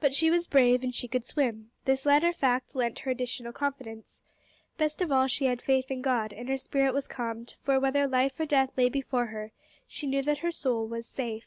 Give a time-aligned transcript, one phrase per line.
[0.00, 1.70] But she was brave, and she could swim.
[1.84, 4.22] This latter fact lent her additional confidence.
[4.78, 8.06] Best of all, she had faith in God, and her spirit was calmed, for, whether
[8.08, 9.52] life or death lay before her,
[9.86, 11.46] she knew that her soul was "safe."